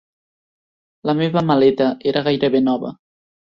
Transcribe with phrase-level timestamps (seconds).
[1.09, 2.95] La meva maleta era gairebé nova.